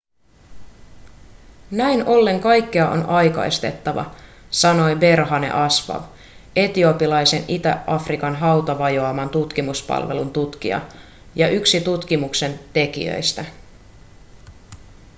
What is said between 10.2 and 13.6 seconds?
tutkija ja yksi tutkimuksen tekijöistä